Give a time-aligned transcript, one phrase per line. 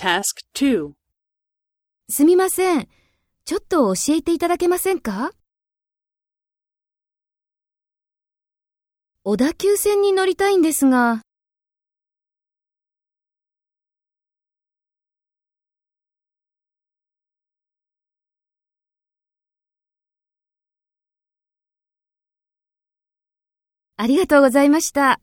[0.00, 0.22] Task
[0.54, 0.92] 2.
[2.08, 2.88] すみません。
[3.44, 5.32] ちょっと教えていただけませんか？
[9.24, 11.20] 小田急線に乗りたいんですが。
[23.98, 25.20] ありがとうございました。